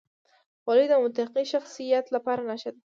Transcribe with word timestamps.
خولۍ 0.61 0.85
د 0.89 0.93
متقي 1.03 1.43
شخصیت 1.53 2.05
لپاره 2.15 2.41
نښه 2.49 2.71
ده. 2.73 2.79